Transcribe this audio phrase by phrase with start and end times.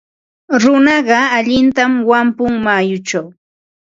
[0.61, 3.27] Runaqa allintam wampun mayuchaw.